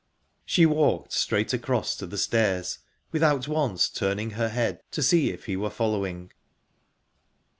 [0.47, 2.79] She walked straight across to the stairs,
[3.11, 6.31] without once turning her head to see if he were following.